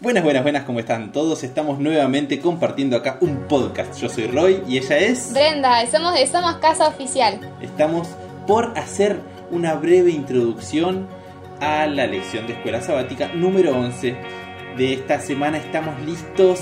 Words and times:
Buenas, 0.00 0.22
buenas, 0.22 0.44
buenas, 0.44 0.62
¿cómo 0.62 0.78
están 0.78 1.10
todos? 1.10 1.42
Estamos 1.42 1.80
nuevamente 1.80 2.38
compartiendo 2.38 2.96
acá 2.96 3.18
un 3.20 3.48
podcast. 3.48 4.00
Yo 4.00 4.08
soy 4.08 4.28
Roy 4.28 4.62
y 4.68 4.78
ella 4.78 4.96
es... 4.96 5.32
Brenda, 5.32 5.84
somos 5.90 6.14
de 6.14 6.24
Somos 6.28 6.54
Casa 6.58 6.86
Oficial. 6.86 7.40
Estamos 7.60 8.06
por 8.46 8.78
hacer 8.78 9.20
una 9.50 9.74
breve 9.74 10.12
introducción 10.12 11.08
a 11.60 11.88
la 11.88 12.06
lección 12.06 12.46
de 12.46 12.52
escuela 12.52 12.80
sabática 12.80 13.32
número 13.34 13.76
11 13.76 14.16
de 14.76 14.92
esta 14.92 15.18
semana. 15.18 15.58
Estamos 15.58 16.00
listos, 16.02 16.60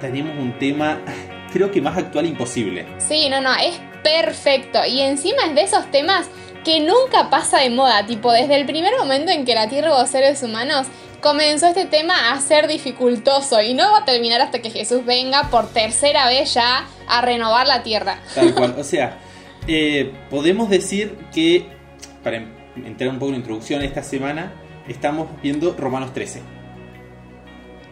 tenemos 0.00 0.38
un 0.38 0.56
tema 0.60 1.00
creo 1.52 1.72
que 1.72 1.80
más 1.80 1.98
actual 1.98 2.26
imposible. 2.26 2.86
Sí, 2.98 3.28
no, 3.28 3.40
no, 3.40 3.52
es 3.56 3.80
perfecto. 4.04 4.78
Y 4.86 5.00
encima 5.00 5.42
es 5.48 5.56
de 5.56 5.62
esos 5.62 5.90
temas 5.90 6.28
que 6.64 6.80
nunca 6.80 7.30
pasa 7.30 7.58
de 7.58 7.70
moda, 7.70 8.06
tipo 8.06 8.32
desde 8.32 8.56
el 8.56 8.66
primer 8.66 8.92
momento 8.98 9.30
en 9.32 9.44
que 9.44 9.54
la 9.54 9.68
Tierra 9.68 9.94
hubo 9.94 10.06
seres 10.06 10.42
humanos, 10.42 10.88
comenzó 11.20 11.66
este 11.66 11.86
tema 11.86 12.32
a 12.32 12.40
ser 12.40 12.68
dificultoso 12.68 13.60
y 13.62 13.74
no 13.74 13.90
va 13.90 13.98
a 13.98 14.04
terminar 14.04 14.40
hasta 14.40 14.60
que 14.60 14.70
Jesús 14.70 15.04
venga 15.04 15.50
por 15.50 15.68
tercera 15.68 16.26
vez 16.28 16.54
ya 16.54 16.86
a 17.08 17.20
renovar 17.20 17.66
la 17.66 17.82
Tierra. 17.82 18.18
Tal 18.34 18.54
cual, 18.54 18.74
o 18.78 18.84
sea, 18.84 19.18
eh, 19.66 20.12
podemos 20.30 20.68
decir 20.68 21.16
que, 21.32 21.68
para 22.22 22.36
entrar 22.76 23.10
un 23.10 23.18
poco 23.18 23.26
en 23.26 23.32
la 23.32 23.38
introducción, 23.38 23.82
esta 23.82 24.02
semana 24.02 24.52
estamos 24.88 25.28
viendo 25.42 25.74
Romanos 25.76 26.12
13. 26.12 26.42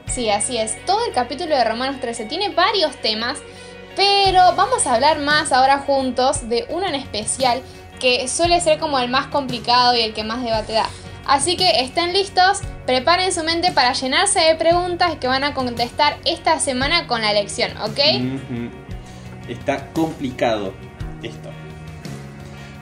Sí, 0.06 0.30
así 0.30 0.58
es. 0.58 0.76
Todo 0.84 1.04
el 1.06 1.12
capítulo 1.12 1.56
de 1.56 1.64
Romanos 1.64 2.00
13 2.00 2.26
tiene 2.26 2.50
varios 2.50 2.94
temas, 2.96 3.38
pero 3.96 4.54
vamos 4.54 4.86
a 4.86 4.94
hablar 4.94 5.18
más 5.20 5.52
ahora 5.52 5.78
juntos 5.78 6.48
de 6.48 6.66
uno 6.68 6.86
en 6.86 6.94
especial 6.94 7.62
que 8.00 8.28
suele 8.28 8.60
ser 8.60 8.78
como 8.78 8.98
el 8.98 9.08
más 9.08 9.28
complicado 9.28 9.96
y 9.96 10.02
el 10.02 10.14
que 10.14 10.24
más 10.24 10.42
debate 10.42 10.74
da. 10.74 10.88
Así 11.26 11.56
que 11.56 11.80
estén 11.80 12.12
listos, 12.12 12.60
preparen 12.86 13.32
su 13.32 13.42
mente 13.44 13.72
para 13.72 13.92
llenarse 13.92 14.40
de 14.40 14.54
preguntas 14.56 15.16
que 15.16 15.26
van 15.26 15.44
a 15.44 15.54
contestar 15.54 16.18
esta 16.24 16.58
semana 16.58 17.06
con 17.06 17.22
la 17.22 17.32
lección, 17.32 17.76
¿ok? 17.78 17.98
Está 19.48 19.88
complicado 19.92 20.74
esto. 21.22 21.50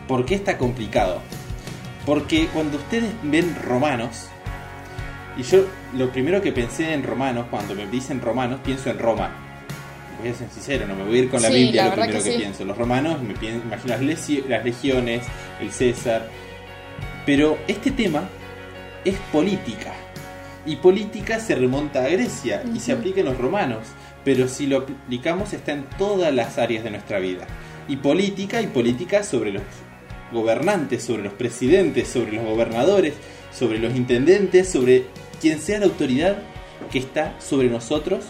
¿Por 0.09 0.27
qué 0.27 0.35
está 0.35 0.59
complicado? 0.59 1.21
Porque 2.05 2.49
cuando 2.49 2.79
ustedes 2.79 3.11
ven 3.23 3.57
romanos, 3.63 4.27
y 5.37 5.43
yo 5.45 5.67
lo 5.95 6.11
primero 6.11 6.43
que 6.43 6.53
pensé 6.53 6.93
en 6.93 7.05
romanos, 7.05 7.47
cuando 7.51 7.75
me 7.75 7.87
dicen 7.87 8.21
romanos, 8.21 8.61
pienso 8.65 8.91
en 8.91 8.99
Roma. 8.99 9.31
Voy 10.21 10.29
a 10.31 10.35
ser 10.35 10.49
sincero, 10.51 10.87
no 10.87 10.95
me 10.95 11.05
voy 11.05 11.17
a 11.17 11.23
ir 11.23 11.31
con 11.31 11.43
la 11.43 11.49
Biblia, 11.49 11.87
lo 11.87 11.93
primero 11.95 12.23
que, 12.23 12.33
pienso. 12.33 12.65
Los 12.65 12.77
romanos, 12.77 13.23
me 13.23 13.35
imagino 13.35 13.95
las 14.49 14.65
legiones, 14.65 15.25
el 15.61 15.73
César, 15.73 16.29
pero 17.25 17.59
este 17.67 17.91
tema 17.93 18.29
es 19.05 19.17
política. 19.33 19.93
Y 20.65 20.77
política 20.77 21.41
se 21.41 21.55
remonta 21.55 22.05
a 22.05 22.09
Grecia 22.09 22.63
y 22.73 22.81
se 22.81 22.93
aplica 22.93 23.21
en 23.21 23.27
los 23.27 23.39
romanos. 23.39 23.89
Pero 24.25 24.47
si 24.49 24.67
lo 24.67 24.79
aplicamos 24.79 25.53
está 25.53 25.73
en 25.73 25.85
todas 25.99 26.33
las 26.33 26.59
áreas 26.59 26.85
de 26.85 26.91
nuestra 26.91 27.19
vida. 27.19 27.47
Y 27.89 27.97
política 27.97 28.63
y 28.63 28.69
política 28.69 29.25
sobre 29.25 29.53
los 29.53 29.63
gobernantes, 30.33 31.03
sobre 31.03 31.25
los 31.25 31.33
presidentes, 31.33 32.09
sobre 32.09 32.33
los 32.33 32.45
gobernadores, 32.45 33.15
sobre 33.53 33.79
los 33.79 33.95
intendentes, 33.95 34.71
sobre 34.71 35.07
quien 35.41 35.61
sea 35.61 35.81
la 35.81 35.87
autoridad 35.87 36.39
que 36.91 36.99
está 36.99 37.35
sobre 37.41 37.69
nosotros 37.69 38.25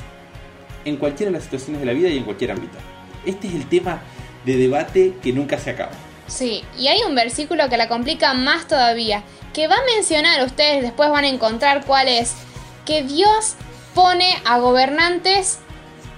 en 0.84 0.96
cualquiera 0.96 1.30
de 1.30 1.38
las 1.38 1.44
situaciones 1.44 1.80
de 1.80 1.86
la 1.86 1.92
vida 1.92 2.08
y 2.08 2.18
en 2.18 2.24
cualquier 2.24 2.52
ámbito. 2.52 2.78
Este 3.24 3.48
es 3.48 3.54
el 3.54 3.68
tema 3.68 4.02
de 4.44 4.56
debate 4.56 5.14
que 5.22 5.32
nunca 5.32 5.58
se 5.58 5.70
acaba. 5.70 5.92
Sí, 6.26 6.64
y 6.78 6.88
hay 6.88 7.00
un 7.06 7.14
versículo 7.14 7.68
que 7.68 7.76
la 7.76 7.88
complica 7.88 8.34
más 8.34 8.66
todavía, 8.66 9.22
que 9.52 9.68
va 9.68 9.76
a 9.76 9.94
mencionar, 9.96 10.44
ustedes 10.44 10.82
después 10.82 11.10
van 11.10 11.24
a 11.24 11.28
encontrar 11.28 11.84
cuál 11.84 12.08
es, 12.08 12.34
que 12.84 13.02
Dios 13.02 13.54
pone 13.94 14.34
a 14.44 14.58
gobernantes 14.58 15.58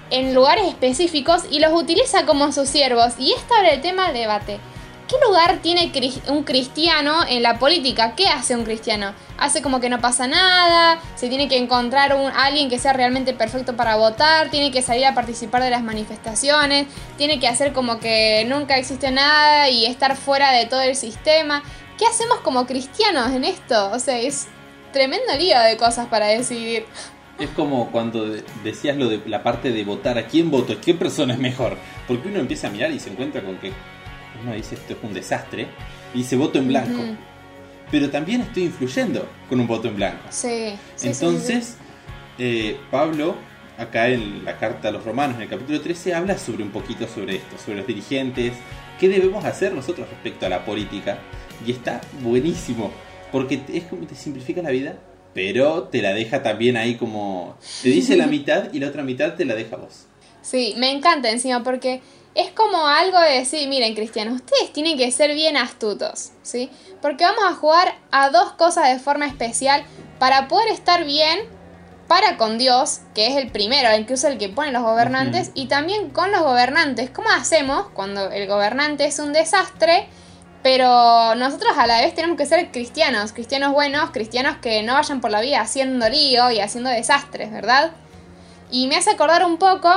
en 0.09 0.33
lugares 0.33 0.67
específicos 0.67 1.43
y 1.49 1.59
los 1.59 1.73
utiliza 1.73 2.25
como 2.25 2.51
sus 2.51 2.69
siervos. 2.69 3.13
Y 3.17 3.33
esto 3.33 3.53
abre 3.55 3.75
el 3.75 3.81
tema 3.81 4.07
del 4.07 4.21
debate. 4.21 4.59
¿Qué 5.07 5.17
lugar 5.23 5.59
tiene 5.61 5.91
un 6.29 6.43
cristiano 6.43 7.19
en 7.29 7.43
la 7.43 7.59
política? 7.59 8.15
¿Qué 8.15 8.27
hace 8.27 8.55
un 8.55 8.63
cristiano? 8.63 9.13
Hace 9.37 9.61
como 9.61 9.79
que 9.79 9.87
no 9.87 10.01
pasa 10.01 10.25
nada, 10.25 10.99
se 11.15 11.29
tiene 11.29 11.47
que 11.47 11.57
encontrar 11.57 12.15
un, 12.15 12.31
alguien 12.31 12.69
que 12.69 12.79
sea 12.79 12.91
realmente 12.91 13.33
perfecto 13.33 13.75
para 13.75 13.97
votar, 13.97 14.49
tiene 14.49 14.71
que 14.71 14.81
salir 14.81 15.05
a 15.05 15.13
participar 15.13 15.61
de 15.61 15.69
las 15.69 15.83
manifestaciones, 15.83 16.87
tiene 17.17 17.39
que 17.39 17.47
hacer 17.47 17.71
como 17.71 17.99
que 17.99 18.45
nunca 18.49 18.77
existe 18.77 19.11
nada 19.11 19.69
y 19.69 19.85
estar 19.85 20.15
fuera 20.15 20.51
de 20.51 20.65
todo 20.65 20.81
el 20.81 20.95
sistema. 20.95 21.61
¿Qué 21.99 22.07
hacemos 22.07 22.39
como 22.39 22.65
cristianos 22.65 23.31
en 23.31 23.43
esto? 23.43 23.91
O 23.91 23.99
sea, 23.99 24.17
es 24.17 24.47
tremendo 24.91 25.35
lío 25.37 25.59
de 25.59 25.77
cosas 25.77 26.07
para 26.07 26.25
decidir. 26.25 26.87
Es 27.37 27.49
como 27.49 27.91
cuando 27.91 28.25
decías 28.63 28.97
lo 28.97 29.07
de 29.07 29.21
la 29.27 29.43
parte 29.43 29.71
de 29.71 29.83
votar, 29.83 30.17
¿a 30.17 30.25
quién 30.25 30.49
voto? 30.49 30.81
¿Qué 30.81 30.95
persona 30.95 31.33
es 31.33 31.39
mejor? 31.39 31.77
Porque 32.07 32.27
uno 32.27 32.39
empieza 32.39 32.67
a 32.67 32.71
mirar 32.71 32.89
y 32.91 32.99
se 32.99 33.11
encuentra 33.11 33.43
con 33.43 33.57
que 33.57 33.71
uno 34.41 34.53
dice 34.53 34.75
esto 34.75 34.93
es 34.93 34.99
un 35.03 35.13
desastre 35.13 35.67
y 36.13 36.19
dice 36.19 36.35
voto 36.35 36.59
en 36.59 36.67
blanco. 36.67 37.01
Pero 37.91 38.09
también 38.09 38.41
estoy 38.41 38.63
influyendo 38.63 39.27
con 39.47 39.59
un 39.59 39.67
voto 39.67 39.87
en 39.87 39.95
blanco. 39.95 40.23
Sí. 40.29 40.73
Entonces, 41.03 41.77
eh, 42.39 42.77
Pablo, 42.89 43.35
acá 43.77 44.07
en 44.09 44.43
la 44.43 44.57
carta 44.57 44.89
a 44.89 44.91
los 44.91 45.03
romanos, 45.03 45.37
en 45.37 45.43
el 45.43 45.49
capítulo 45.49 45.81
13, 45.81 46.13
habla 46.13 46.37
sobre 46.37 46.63
un 46.63 46.71
poquito 46.71 47.07
sobre 47.07 47.35
esto, 47.35 47.57
sobre 47.63 47.77
los 47.77 47.87
dirigentes, 47.87 48.53
qué 48.99 49.09
debemos 49.09 49.45
hacer 49.45 49.73
nosotros 49.73 50.09
respecto 50.09 50.45
a 50.45 50.49
la 50.49 50.65
política. 50.65 51.19
Y 51.65 51.71
está 51.71 52.01
buenísimo, 52.21 52.91
porque 53.31 53.61
es 53.71 53.83
como 53.85 54.05
te 54.07 54.15
simplifica 54.15 54.61
la 54.61 54.71
vida, 54.71 54.97
pero 55.33 55.83
te 55.83 56.01
la 56.01 56.13
deja 56.13 56.41
también 56.41 56.77
ahí 56.77 56.95
como... 56.95 57.57
Te 57.83 57.89
dice 57.89 58.15
la 58.15 58.27
mitad 58.27 58.73
y 58.73 58.79
la 58.79 58.87
otra 58.87 59.03
mitad 59.03 59.35
te 59.35 59.45
la 59.45 59.53
deja 59.53 59.75
vos. 59.75 60.05
Sí, 60.41 60.75
me 60.77 60.91
encanta 60.91 61.29
encima 61.31 61.63
porque 61.63 62.01
es 62.35 62.51
como 62.51 62.85
algo 62.85 63.19
de 63.19 63.39
decir, 63.39 63.67
miren 63.69 63.95
cristianos, 63.95 64.35
ustedes 64.35 64.71
tienen 64.73 64.97
que 64.97 65.09
ser 65.11 65.33
bien 65.33 65.55
astutos, 65.55 66.31
¿sí? 66.43 66.69
Porque 67.01 67.23
vamos 67.23 67.45
a 67.45 67.53
jugar 67.53 67.95
a 68.11 68.29
dos 68.29 68.51
cosas 68.53 68.89
de 68.89 68.99
forma 68.99 69.25
especial 69.25 69.83
para 70.19 70.47
poder 70.47 70.67
estar 70.67 71.05
bien 71.05 71.39
para 72.07 72.37
con 72.37 72.57
Dios, 72.57 72.99
que 73.15 73.27
es 73.27 73.37
el 73.37 73.49
primero, 73.51 73.95
incluso 73.95 74.27
el 74.27 74.37
que 74.37 74.49
pone 74.49 74.71
los 74.71 74.83
gobernantes, 74.83 75.51
y 75.55 75.67
también 75.67 76.09
con 76.11 76.31
los 76.31 76.41
gobernantes. 76.41 77.09
¿Cómo 77.09 77.29
hacemos 77.29 77.87
cuando 77.93 78.29
el 78.29 78.47
gobernante 78.47 79.05
es 79.05 79.17
un 79.17 79.33
desastre? 79.33 80.07
Pero 80.61 81.35
nosotros 81.35 81.73
a 81.77 81.87
la 81.87 82.01
vez 82.01 82.13
tenemos 82.15 82.37
que 82.37 82.45
ser 82.45 82.71
cristianos, 82.71 83.33
cristianos 83.33 83.71
buenos, 83.71 84.11
cristianos 84.11 84.57
que 84.57 84.83
no 84.83 84.93
vayan 84.93 85.21
por 85.21 85.31
la 85.31 85.41
vida 85.41 85.61
haciendo 85.61 86.09
lío 86.09 86.51
y 86.51 86.59
haciendo 86.59 86.89
desastres, 86.89 87.51
¿verdad? 87.51 87.91
Y 88.71 88.87
me 88.87 88.95
hace 88.95 89.11
acordar 89.11 89.45
un 89.45 89.57
poco, 89.57 89.89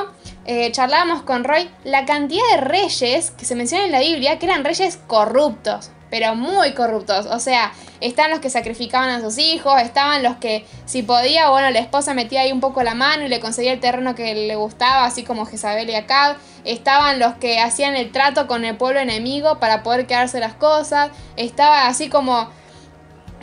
eh, 0.45 0.71
charlábamos 0.73 1.23
con 1.23 1.45
Roy, 1.45 1.71
la 1.85 2.05
cantidad 2.05 2.45
de 2.53 2.61
reyes 2.61 3.31
que 3.31 3.45
se 3.45 3.55
menciona 3.55 3.85
en 3.85 3.93
la 3.93 4.01
Biblia 4.01 4.39
que 4.39 4.47
eran 4.47 4.65
reyes 4.65 4.99
corruptos, 5.07 5.91
pero 6.11 6.35
muy 6.35 6.75
corruptos. 6.75 7.27
O 7.27 7.41
sea, 7.41 7.73
están 8.01 8.31
los 8.31 8.41
que 8.41 8.51
sacrificaban 8.51 9.09
a 9.09 9.21
sus 9.21 9.39
hijos, 9.39 9.81
estaban 9.81 10.23
los 10.23 10.37
que 10.37 10.65
si 10.85 11.03
podía, 11.03 11.51
bueno, 11.51 11.71
la 11.71 11.81
esposa 11.81 12.15
metía 12.15 12.43
ahí 12.43 12.53
un 12.53 12.61
poco 12.61 12.83
la 12.83 12.95
mano 12.95 13.25
y 13.25 13.29
le 13.29 13.41
conseguía 13.41 13.73
el 13.73 13.81
terreno 13.81 14.15
que 14.15 14.35
le 14.35 14.57
gustaba, 14.57 15.05
así 15.05 15.25
como 15.25 15.47
Jezabel 15.47 15.89
y 15.91 15.95
Acab. 15.95 16.37
Estaban 16.65 17.19
los 17.19 17.35
que 17.35 17.61
hacían 17.61 17.97
el 17.97 18.13
trato 18.13 18.47
con 18.47 18.65
el 18.65 18.77
pueblo 18.77 19.01
enemigo 19.01 19.59
para 19.59 19.83
poder 19.83 20.07
quedarse 20.07 20.41
las 20.41 20.55
cosas. 20.55 21.11
Estaba 21.37 21.87
así 21.87 22.09
como 22.09 22.51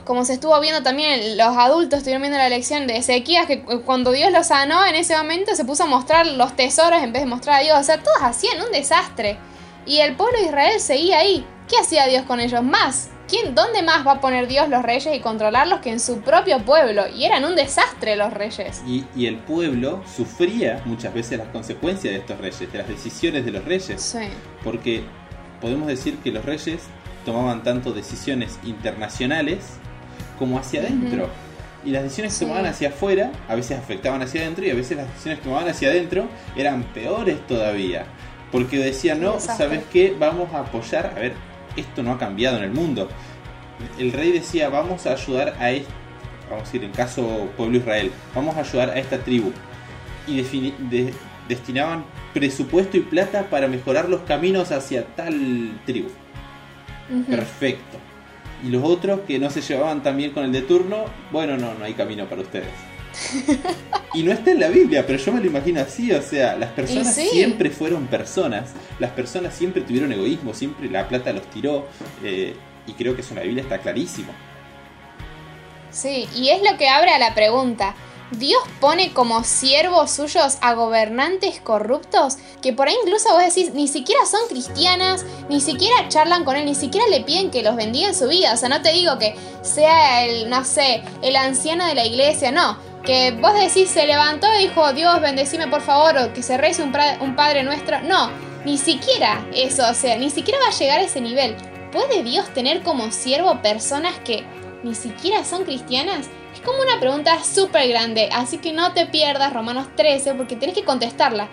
como 0.06 0.24
se 0.24 0.34
estuvo 0.34 0.58
viendo 0.62 0.84
también, 0.84 1.36
los 1.36 1.58
adultos 1.58 1.98
estuvieron 1.98 2.22
viendo 2.22 2.38
la 2.38 2.48
lección 2.48 2.86
de 2.86 2.98
Ezequías, 2.98 3.48
que 3.48 3.64
cuando 3.64 4.12
Dios 4.12 4.32
los 4.32 4.48
sanó 4.48 4.86
en 4.86 4.96
ese 4.96 5.18
momento 5.18 5.56
se 5.56 5.66
puso 5.66 5.84
a 5.84 5.88
mostrar 5.88 6.28
los 6.28 6.56
tesoros 6.56 7.02
en 7.02 7.12
vez 7.12 7.24
de 7.24 7.28
mostrar 7.28 7.60
a 7.60 7.64
Dios. 7.64 7.78
O 7.80 7.84
sea, 7.84 8.02
todos 8.02 8.18
hacían 8.22 8.62
un 8.62 8.72
desastre. 8.72 9.38
Y 9.86 10.00
el 10.00 10.16
pueblo 10.16 10.38
de 10.40 10.46
Israel 10.46 10.80
seguía 10.80 11.20
ahí. 11.20 11.46
¿Qué 11.68 11.78
hacía 11.78 12.06
Dios 12.06 12.24
con 12.24 12.40
ellos? 12.40 12.64
Más. 12.64 13.10
¿Quién, 13.28 13.56
¿Dónde 13.56 13.82
más 13.82 14.06
va 14.06 14.14
a 14.14 14.22
poner 14.22 14.48
Dios 14.48 14.70
los 14.70 14.84
reyes 14.84 15.16
y 15.16 15.20
controlarlos 15.20 15.80
que 15.80 15.90
en 15.90 16.00
su 16.00 16.22
propio 16.22 16.60
pueblo? 16.60 17.08
Y 17.08 17.26
eran 17.26 17.44
un 17.44 17.56
desastre 17.56 18.16
los 18.16 18.32
reyes. 18.32 18.84
Y, 18.86 19.06
y 19.16 19.26
el 19.26 19.38
pueblo 19.38 20.04
sufría 20.16 20.84
muchas 20.86 21.16
veces 21.16 21.40
las 21.40 21.48
consecuencias 21.48 22.14
de 22.14 22.20
estos 22.20 22.38
reyes, 22.38 22.72
de 22.72 22.78
las 22.78 22.88
decisiones 22.88 23.44
de 23.44 23.52
los 23.52 23.66
reyes. 23.66 24.00
Sí. 24.00 24.28
Porque 24.64 25.04
podemos 25.60 25.88
decir 25.88 26.20
que 26.20 26.32
los 26.32 26.46
reyes 26.46 26.84
tomaban 27.26 27.64
tanto 27.64 27.92
decisiones 27.92 28.60
internacionales 28.64 29.80
como 30.38 30.60
hacia 30.60 30.82
adentro. 30.82 31.30
Y 31.84 31.92
las 31.92 32.04
decisiones 32.04 32.38
que 32.38 32.46
tomaban 32.46 32.66
hacia 32.66 32.90
afuera 32.90 33.32
a 33.48 33.56
veces 33.56 33.78
afectaban 33.78 34.22
hacia 34.22 34.42
adentro 34.42 34.66
y 34.66 34.72
a 34.72 34.74
veces 34.74 34.98
las 34.98 35.08
decisiones 35.08 35.40
que 35.40 35.46
tomaban 35.46 35.68
hacia 35.68 35.90
adentro 35.90 36.28
eran 36.56 36.84
peores 36.84 37.46
todavía. 37.48 38.06
Porque 38.52 38.78
decían, 38.78 39.22
no, 39.22 39.40
¿sabes 39.40 39.84
qué? 39.92 40.16
Vamos 40.18 40.54
a 40.54 40.62
apoyar, 40.62 41.14
a 41.16 41.20
ver, 41.20 41.34
esto 41.76 42.02
no 42.02 42.14
ha 42.14 42.18
cambiado 42.18 42.58
en 42.58 42.64
el 42.64 42.72
mundo. 42.72 43.10
El 44.00 44.14
rey 44.14 44.32
decía, 44.32 44.70
vamos 44.70 45.06
a 45.06 45.14
ayudar 45.14 45.56
a 45.60 45.72
este, 45.72 45.92
vamos 46.50 46.72
a 46.72 46.76
ir 46.76 46.84
en 46.86 46.92
caso 46.92 47.50
pueblo 47.58 47.78
Israel, 47.78 48.12
vamos 48.34 48.56
a 48.56 48.62
ayudar 48.62 48.92
a 48.92 48.98
esta 48.98 49.20
tribu. 49.20 49.52
Y 50.28 50.42
destinaban 51.48 52.06
presupuesto 52.34 52.98
y 52.98 53.02
plata 53.02 53.44
para 53.50 53.68
mejorar 53.68 54.10
los 54.10 54.22
caminos 54.22 54.72
hacia 54.72 55.06
tal 55.16 55.80
tribu. 55.86 56.10
Perfecto. 57.30 57.98
Y 58.64 58.70
los 58.70 58.84
otros 58.84 59.22
que 59.28 59.40
no 59.40 59.50
se 59.50 59.62
llevaban 59.62 60.02
tan 60.02 60.18
bien 60.18 60.32
con 60.32 60.44
el 60.44 60.52
de 60.52 60.62
turno, 60.62 61.06
bueno, 61.32 61.58
no, 61.58 61.74
no 61.74 61.86
hay 61.86 61.94
camino 61.94 62.28
para 62.28 62.42
ustedes. 62.42 62.72
Y 64.14 64.24
no 64.24 64.32
está 64.32 64.52
en 64.52 64.60
la 64.60 64.70
Biblia, 64.70 65.06
pero 65.06 65.20
yo 65.20 65.32
me 65.34 65.42
lo 65.42 65.48
imagino 65.48 65.82
así, 65.82 66.12
o 66.12 66.22
sea, 66.22 66.56
las 66.56 66.72
personas 66.72 67.14
sí. 67.14 67.28
siempre 67.32 67.70
fueron 67.70 68.08
personas, 68.08 68.72
las 69.00 69.12
personas 69.12 69.54
siempre 69.54 69.82
tuvieron 69.82 70.12
egoísmo, 70.12 70.54
siempre 70.54 70.90
la 70.90 71.08
plata 71.08 71.34
los 71.34 71.44
tiró, 71.50 71.88
eh, 72.24 72.56
y 72.88 72.94
creo 72.94 73.16
que 73.16 73.22
eso 73.22 73.32
en 73.32 73.38
la 73.38 73.44
Biblia 73.44 73.64
está 73.64 73.80
clarísimo. 73.80 74.32
Sí, 75.92 76.28
y 76.36 76.50
es 76.50 76.62
lo 76.62 76.78
que 76.78 76.88
abre 76.88 77.12
a 77.12 77.20
la 77.20 77.34
pregunta. 77.34 77.96
¿Dios 78.32 78.62
pone 78.82 79.14
como 79.14 79.44
siervos 79.44 80.10
suyos 80.10 80.58
a 80.62 80.74
gobernantes 80.74 81.60
corruptos 81.62 82.38
que 82.62 82.74
por 82.74 82.88
ahí 82.88 82.96
incluso 83.04 83.30
vos 83.32 83.44
decís 83.44 83.74
ni 83.76 83.88
siquiera 83.88 84.26
son 84.26 84.48
cristianas, 84.50 85.24
ni 85.48 85.62
siquiera 85.62 86.10
charlan 86.10 86.44
con 86.44 86.56
él, 86.56 86.66
ni 86.66 86.74
siquiera 86.74 87.06
le 87.08 87.22
piden 87.22 87.52
que 87.52 87.62
los 87.62 87.76
bendiga 87.76 88.08
en 88.08 88.16
su 88.16 88.28
vida? 88.28 88.54
O 88.54 88.58
sea, 88.58 88.68
no 88.68 88.82
te 88.82 88.92
digo 88.92 89.20
que 89.20 89.36
sea 89.62 90.26
el, 90.26 90.50
no 90.50 90.66
sé, 90.66 91.04
el 91.22 91.36
anciano 91.36 91.86
de 91.86 91.94
la 91.94 92.06
iglesia, 92.06 92.52
no. 92.52 92.78
Que 93.04 93.32
vos 93.32 93.54
decís 93.54 93.92
se 93.92 94.08
levantó 94.08 94.48
y 94.56 94.64
dijo 94.64 94.92
Dios 94.94 95.22
bendecime 95.22 95.68
por 95.68 95.82
favor 95.82 96.18
o 96.18 96.34
que 96.34 96.42
se 96.42 96.58
rece 96.58 96.82
un, 96.82 96.96
un 97.22 97.36
Padre 97.36 97.62
nuestro. 97.62 98.02
No, 98.02 98.32
ni 98.66 98.80
siquiera 98.80 99.46
eso, 99.54 99.84
o 99.88 99.94
sea, 99.94 100.18
ni 100.18 100.32
siquiera 100.32 100.60
va 100.60 100.70
a 100.70 100.78
llegar 100.78 101.00
a 101.00 101.04
ese 101.04 101.22
nivel. 101.22 101.56
¿Puede 101.92 102.24
Dios 102.24 102.52
tener 102.56 102.82
como 102.82 103.12
siervo 103.12 103.62
personas 103.62 104.16
que 104.26 104.44
ni 104.84 104.96
siquiera 104.96 105.46
son 105.46 105.64
cristianas? 105.64 106.26
Es 106.56 106.62
como 106.62 106.82
una 106.82 107.02
pregunta 107.02 107.44
súper 107.44 107.90
grande, 107.90 108.30
así 108.32 108.60
que 108.60 108.72
no 108.72 108.94
te 108.94 109.06
pierdas 109.06 109.52
Romanos 109.52 109.88
13 109.98 110.36
porque 110.36 110.56
tenés 110.56 110.74
que 110.74 110.86
contestarla. 110.86 111.50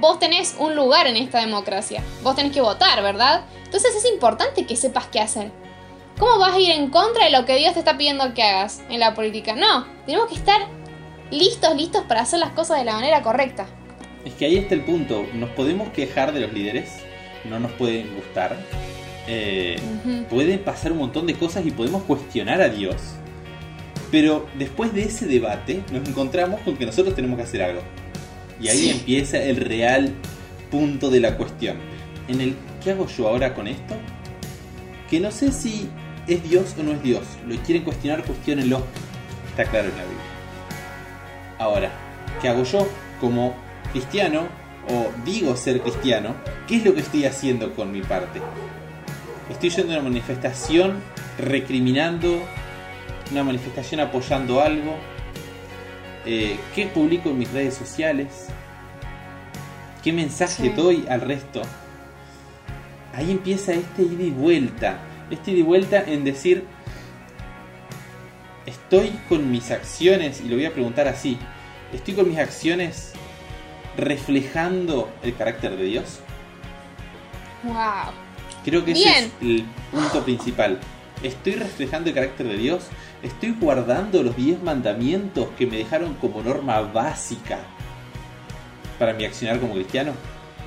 Vos 0.00 0.18
tenés 0.18 0.56
un 0.58 0.74
lugar 0.74 1.06
en 1.06 1.16
esta 1.16 1.40
democracia, 1.40 2.02
vos 2.22 2.34
tenés 2.34 2.52
que 2.52 2.62
votar, 2.62 3.02
¿verdad? 3.02 3.44
Entonces 3.64 3.94
es 3.94 4.10
importante 4.10 4.64
que 4.66 4.74
sepas 4.74 5.08
qué 5.08 5.20
hacer. 5.20 5.52
¿Cómo 6.18 6.38
vas 6.38 6.54
a 6.54 6.58
ir 6.58 6.70
en 6.70 6.88
contra 6.88 7.26
de 7.26 7.30
lo 7.30 7.44
que 7.44 7.56
Dios 7.56 7.74
te 7.74 7.80
está 7.80 7.98
pidiendo 7.98 8.32
que 8.32 8.42
hagas 8.42 8.82
en 8.88 8.98
la 8.98 9.14
política? 9.14 9.54
No, 9.54 9.86
tenemos 10.06 10.28
que 10.28 10.36
estar 10.36 10.66
listos, 11.30 11.76
listos 11.76 12.04
para 12.04 12.22
hacer 12.22 12.38
las 12.38 12.52
cosas 12.52 12.78
de 12.78 12.86
la 12.86 12.94
manera 12.94 13.20
correcta. 13.20 13.66
Es 14.24 14.32
que 14.32 14.46
ahí 14.46 14.56
está 14.56 14.74
el 14.74 14.84
punto, 14.84 15.26
nos 15.34 15.50
podemos 15.50 15.90
quejar 15.90 16.32
de 16.32 16.40
los 16.40 16.52
líderes, 16.54 16.90
no 17.44 17.60
nos 17.60 17.72
pueden 17.72 18.14
gustar, 18.16 18.56
eh, 19.26 19.78
pueden 20.30 20.64
pasar 20.64 20.92
un 20.92 20.98
montón 20.98 21.26
de 21.26 21.34
cosas 21.34 21.66
y 21.66 21.70
podemos 21.70 22.04
cuestionar 22.04 22.62
a 22.62 22.70
Dios. 22.70 22.96
Pero 24.10 24.46
después 24.58 24.92
de 24.94 25.04
ese 25.04 25.26
debate 25.26 25.82
nos 25.92 26.08
encontramos 26.08 26.60
con 26.60 26.76
que 26.76 26.86
nosotros 26.86 27.14
tenemos 27.14 27.36
que 27.36 27.42
hacer 27.44 27.62
algo. 27.62 27.80
Y 28.60 28.68
ahí 28.68 28.78
Sí. 28.78 28.90
empieza 28.90 29.38
el 29.42 29.56
real 29.56 30.12
punto 30.70 31.10
de 31.10 31.20
la 31.20 31.36
cuestión. 31.36 31.76
En 32.28 32.40
el 32.40 32.54
¿qué 32.82 32.92
hago 32.92 33.06
yo 33.08 33.28
ahora 33.28 33.54
con 33.54 33.66
esto? 33.68 33.94
Que 35.10 35.20
no 35.20 35.30
sé 35.30 35.52
si 35.52 35.88
es 36.26 36.42
Dios 36.48 36.74
o 36.78 36.82
no 36.82 36.92
es 36.92 37.02
Dios. 37.02 37.22
Lo 37.46 37.56
quieren 37.62 37.84
cuestionar, 37.84 38.24
cuestionenlo. 38.24 38.82
Está 39.50 39.64
claro 39.64 39.88
en 39.88 39.96
la 39.96 40.02
Biblia. 40.02 40.24
Ahora, 41.58 41.90
¿qué 42.40 42.48
hago 42.48 42.64
yo 42.64 42.86
como 43.20 43.54
cristiano 43.92 44.46
o 44.88 45.08
digo 45.24 45.56
ser 45.56 45.80
cristiano? 45.80 46.34
¿Qué 46.66 46.76
es 46.76 46.84
lo 46.84 46.94
que 46.94 47.00
estoy 47.00 47.24
haciendo 47.24 47.74
con 47.74 47.90
mi 47.92 48.02
parte? 48.02 48.40
Estoy 49.50 49.70
yendo 49.70 49.92
a 49.92 49.96
una 49.96 50.08
manifestación 50.08 50.96
recriminando, 51.38 52.42
una 53.30 53.42
manifestación 53.44 54.00
apoyando 54.00 54.60
algo. 54.60 54.96
Eh, 56.24 56.58
¿Qué 56.74 56.86
publico 56.86 57.30
en 57.30 57.38
mis 57.38 57.50
redes 57.52 57.74
sociales? 57.74 58.46
¿Qué 60.02 60.12
mensaje 60.12 60.64
Sí. 60.64 60.68
doy 60.70 61.06
al 61.08 61.20
resto? 61.20 61.62
Ahí 63.14 63.30
empieza 63.30 63.72
este 63.72 64.02
ida 64.02 64.24
y 64.24 64.30
vuelta. 64.30 64.98
Este 65.30 65.52
ida 65.52 65.60
y 65.60 65.62
vuelta 65.62 66.02
en 66.06 66.24
decir, 66.24 66.64
estoy 68.66 69.10
con 69.28 69.50
mis 69.50 69.70
acciones, 69.70 70.40
y 70.40 70.48
lo 70.48 70.56
voy 70.56 70.66
a 70.66 70.72
preguntar 70.72 71.08
así, 71.08 71.38
estoy 71.92 72.14
con 72.14 72.28
mis 72.28 72.38
acciones 72.38 73.12
reflejando 73.96 75.10
el 75.22 75.34
carácter 75.34 75.76
de 75.76 75.84
Dios. 75.84 76.20
Wow. 77.62 78.12
Creo 78.64 78.84
que 78.84 78.92
ese 78.92 79.08
es 79.08 79.30
el 79.40 79.64
punto 79.90 80.22
principal. 80.24 80.78
Estoy 81.22 81.54
reflejando 81.54 82.08
el 82.10 82.14
carácter 82.14 82.46
de 82.48 82.56
Dios. 82.56 82.84
Estoy 83.22 83.52
guardando 83.58 84.22
los 84.22 84.36
10 84.36 84.62
mandamientos 84.62 85.48
que 85.58 85.66
me 85.66 85.78
dejaron 85.78 86.14
como 86.14 86.42
norma 86.42 86.80
básica 86.82 87.58
para 88.98 89.12
mi 89.14 89.24
accionar 89.24 89.58
como 89.58 89.74
cristiano. 89.74 90.12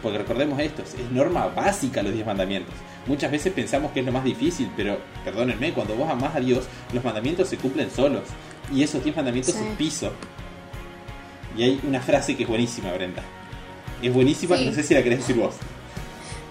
Porque 0.01 0.18
recordemos 0.18 0.60
esto, 0.60 0.81
es 0.81 0.96
norma 1.12 1.48
básica 1.48 2.01
los 2.01 2.13
10 2.13 2.25
mandamientos. 2.25 2.74
Muchas 3.06 3.31
veces 3.31 3.54
pensamos 3.54 3.92
que 3.92 4.00
es 4.00 4.06
lo 4.06 4.12
más 4.12 4.24
difícil, 4.24 4.69
pero 4.75 4.98
perdónenme, 5.24 5.74
cuando 5.74 5.96
vos 5.96 6.10
amás 6.10 6.36
a 6.36 6.40
Dios, 6.40 6.66
los 6.94 7.04
mandamientos 7.04 7.50
se 7.50 7.57
cumplen 7.57 7.92
solos. 7.92 8.24
Y 8.74 8.84
esos 8.84 9.04
10 9.04 9.16
mandamientos 9.16 9.56
Sí. 9.56 9.62
es 9.63 9.75
piso. 9.78 10.12
Y 11.57 11.63
hay 11.63 11.80
una 11.88 12.00
frase 12.00 12.36
que 12.38 12.44
es 12.44 12.50
buenísima, 12.50 12.92
Brenda. 12.94 13.24
Es 14.01 14.13
buenísima, 14.13 14.56
Sí. 14.57 14.66
no 14.66 14.72
sé 14.74 14.84
si 14.84 14.94
la 14.94 15.04
querés 15.04 15.19
decir 15.19 15.36
vos. 15.36 15.56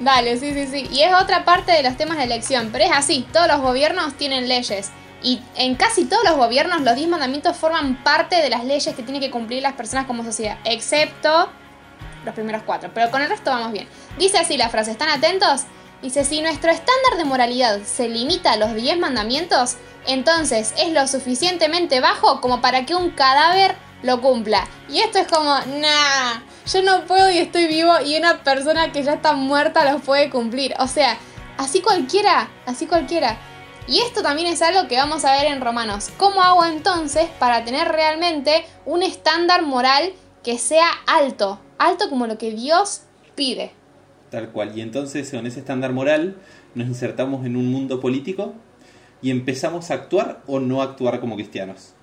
Dale, 0.00 0.38
sí, 0.38 0.52
sí, 0.52 0.66
sí. 0.66 0.88
Y 0.92 1.02
es 1.02 1.12
otra 1.14 1.44
parte 1.44 1.72
de 1.72 1.82
los 1.82 1.96
temas 1.96 2.18
de 2.18 2.24
elección, 2.24 2.70
pero 2.70 2.84
es 2.84 2.92
así, 2.92 3.26
todos 3.32 3.48
los 3.48 3.60
gobiernos 3.60 4.14
tienen 4.14 4.48
leyes. 4.48 4.90
Y 5.22 5.40
en 5.56 5.74
casi 5.74 6.04
todos 6.04 6.22
los 6.22 6.36
gobiernos 6.36 6.82
los 6.82 6.94
10 6.94 7.08
mandamientos 7.08 7.56
forman 7.56 8.02
parte 8.04 8.36
de 8.36 8.50
las 8.50 8.64
leyes 8.64 8.94
que 8.94 9.02
tienen 9.02 9.20
que 9.20 9.30
cumplir 9.30 9.62
las 9.62 9.72
personas 9.72 10.06
como 10.06 10.22
sociedad, 10.22 10.58
excepto 10.64 11.50
los 12.24 12.34
primeros 12.34 12.62
cuatro, 12.64 12.90
pero 12.94 13.10
con 13.10 13.22
el 13.22 13.28
resto 13.28 13.50
vamos 13.50 13.72
bien. 13.72 13.88
Dice 14.18 14.38
así 14.38 14.56
la 14.56 14.68
frase, 14.68 14.92
¿están 14.92 15.08
atentos? 15.08 15.62
Dice, 16.02 16.24
si 16.24 16.40
nuestro 16.40 16.70
estándar 16.70 17.16
de 17.16 17.24
moralidad 17.24 17.80
se 17.82 18.08
limita 18.08 18.52
a 18.52 18.56
los 18.56 18.74
10 18.74 18.98
mandamientos, 18.98 19.76
entonces 20.06 20.72
es 20.78 20.92
lo 20.92 21.08
suficientemente 21.08 21.98
bajo 22.00 22.40
como 22.40 22.60
para 22.60 22.86
que 22.86 22.94
un 22.94 23.10
cadáver 23.10 23.74
lo 24.02 24.20
cumpla. 24.20 24.68
Y 24.88 25.00
esto 25.00 25.18
es 25.18 25.26
como, 25.26 25.52
nah, 25.80 26.40
yo 26.72 26.82
no 26.82 27.04
puedo 27.06 27.30
y 27.30 27.38
estoy 27.38 27.66
vivo 27.66 27.92
y 28.04 28.16
una 28.16 28.42
persona 28.42 28.92
que 28.92 29.02
ya 29.02 29.14
está 29.14 29.32
muerta 29.32 29.90
los 29.90 30.02
puede 30.02 30.28
cumplir. 30.28 30.74
O 30.78 30.86
sea, 30.86 31.18
así 31.56 31.80
cualquiera, 31.80 32.50
así 32.66 32.86
cualquiera. 32.86 33.38
Y 33.86 34.00
esto 34.00 34.22
también 34.22 34.48
es 34.48 34.60
algo 34.60 34.86
que 34.86 34.96
vamos 34.96 35.24
a 35.24 35.32
ver 35.32 35.46
en 35.46 35.62
Romanos. 35.62 36.10
¿Cómo 36.18 36.42
hago 36.42 36.64
entonces 36.66 37.28
para 37.38 37.64
tener 37.64 37.88
realmente 37.88 38.66
un 38.84 39.02
estándar 39.02 39.62
moral 39.62 40.12
que 40.44 40.58
sea 40.58 40.88
alto? 41.06 41.58
Alto 41.78 42.10
como 42.10 42.26
lo 42.26 42.36
que 42.36 42.50
Dios 42.50 43.02
pide. 43.34 43.72
Tal 44.30 44.50
cual. 44.50 44.76
Y 44.76 44.82
entonces 44.82 45.30
con 45.30 45.46
ese 45.46 45.60
estándar 45.60 45.94
moral 45.94 46.36
nos 46.74 46.86
insertamos 46.86 47.46
en 47.46 47.56
un 47.56 47.72
mundo 47.72 47.98
político 47.98 48.52
y 49.22 49.30
empezamos 49.30 49.90
a 49.90 49.94
actuar 49.94 50.42
o 50.46 50.60
no 50.60 50.82
actuar 50.82 51.18
como 51.18 51.36
cristianos. 51.36 51.94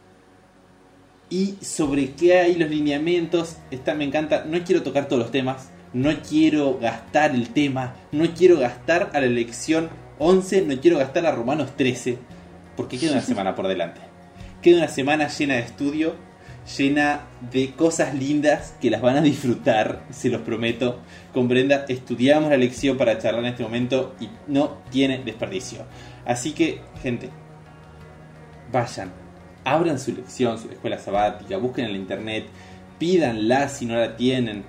Y 1.35 1.57
sobre 1.61 2.11
qué 2.11 2.39
hay 2.39 2.55
los 2.55 2.69
lineamientos, 2.69 3.57
esta 3.69 3.93
me 3.93 4.05
encanta, 4.05 4.45
no 4.47 4.63
quiero 4.63 4.83
tocar 4.83 5.09
todos 5.09 5.21
los 5.21 5.31
temas, 5.31 5.69
no 5.92 6.09
quiero 6.21 6.80
gastar 6.80 7.35
el 7.35 7.49
tema, 7.49 7.94
no 8.13 8.33
quiero 8.33 8.57
gastar 8.57 9.11
a 9.13 9.19
la 9.19 9.25
elección 9.25 9.89
11, 10.18 10.61
no 10.61 10.80
quiero 10.80 10.97
gastar 10.97 11.25
a 11.25 11.33
Romanos 11.33 11.75
13, 11.75 12.18
porque 12.77 12.97
queda 12.97 13.11
una 13.11 13.21
semana 13.33 13.54
por 13.54 13.68
delante. 13.68 13.99
Queda 14.61 14.77
una 14.77 14.87
semana 14.87 15.27
llena 15.27 15.56
de 15.56 15.59
estudio, 15.63 16.15
llena 16.77 17.23
de 17.51 17.73
cosas 17.73 18.15
lindas 18.15 18.73
que 18.80 18.89
las 18.89 19.01
van 19.01 19.18
a 19.18 19.21
disfrutar, 19.21 20.06
se 20.11 20.30
los 20.30 20.39
prometo. 20.39 21.01
Con 21.33 21.49
Brenda 21.49 21.83
estudiamos 21.89 22.49
la 22.49 22.56
lección 22.56 22.95
para 22.95 23.18
charlar 23.18 23.44
en 23.44 23.49
este 23.49 23.63
momento 23.63 24.15
y 24.21 24.30
no 24.47 24.77
tiene 24.89 25.21
desperdicio. 25.21 25.80
Así 26.23 26.54
que, 26.54 26.80
gente, 27.04 27.30
vayan, 28.71 29.24
abran 29.66 30.00
su 30.00 30.14
lección, 30.14 30.57
su 30.57 30.69
escuela 30.69 30.98
sabática, 30.98 31.57
busquen 31.57 31.86
en 31.86 31.92
la 31.92 31.98
internet, 31.98 32.45
pídanla 32.98 33.68
si 33.68 33.86
no 33.86 33.95
la 33.95 34.16
tienen, 34.16 34.64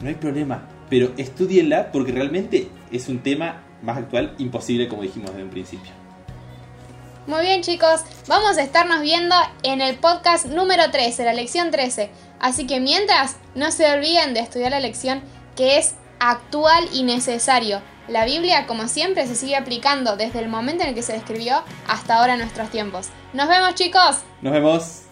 no 0.00 0.08
hay 0.08 0.14
problema, 0.14 0.66
pero 0.90 1.12
estudienla 1.16 1.92
porque 1.92 2.12
realmente 2.12 2.68
es 2.90 3.08
un 3.08 3.20
tema 3.20 3.62
más 3.82 3.98
actual, 3.98 4.34
imposible 4.38 4.88
como 4.88 5.02
dijimos 5.02 5.30
desde 5.30 5.44
un 5.44 5.50
principio. 5.50 5.92
Muy 7.26 7.42
bien 7.42 7.62
chicos, 7.62 8.00
vamos 8.26 8.58
a 8.58 8.62
estarnos 8.62 9.00
viendo 9.00 9.36
en 9.62 9.80
el 9.80 9.96
podcast 9.96 10.46
número 10.46 10.90
13, 10.90 11.24
la 11.24 11.32
lección 11.32 11.70
13. 11.70 12.10
Así 12.40 12.66
que 12.66 12.80
mientras, 12.80 13.36
no 13.54 13.70
se 13.70 13.92
olviden 13.92 14.34
de 14.34 14.40
estudiar 14.40 14.72
la 14.72 14.80
lección 14.80 15.22
que 15.54 15.78
es 15.78 15.94
actual 16.18 16.88
y 16.92 17.04
necesario. 17.04 17.80
La 18.12 18.26
Biblia, 18.26 18.66
como 18.66 18.88
siempre, 18.88 19.26
se 19.26 19.34
sigue 19.34 19.56
aplicando 19.56 20.18
desde 20.18 20.40
el 20.40 20.50
momento 20.50 20.82
en 20.82 20.90
el 20.90 20.94
que 20.94 21.00
se 21.00 21.16
escribió 21.16 21.62
hasta 21.88 22.18
ahora 22.18 22.34
en 22.34 22.40
nuestros 22.40 22.68
tiempos. 22.68 23.08
Nos 23.32 23.48
vemos 23.48 23.74
chicos. 23.74 24.18
Nos 24.42 24.52
vemos. 24.52 25.02